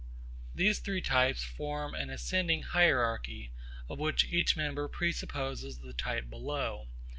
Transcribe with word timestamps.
These 0.55 0.79
three 0.79 0.99
types 1.03 1.43
form 1.43 1.93
an 1.93 2.09
ascending 2.09 2.63
hierarchy, 2.63 3.51
of 3.87 3.99
which 3.99 4.23
each 4.33 4.57
member 4.57 4.87
presupposes 4.87 5.77
the 5.77 5.93
type 5.93 6.27
below. 6.27 6.87